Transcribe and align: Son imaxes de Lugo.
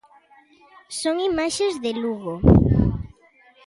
Son 0.99 1.15
imaxes 1.29 1.75
de 1.83 1.91
Lugo. 2.01 2.33